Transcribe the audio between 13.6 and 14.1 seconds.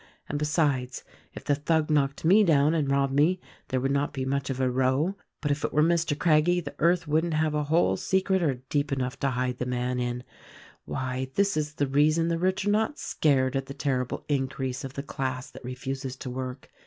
the ter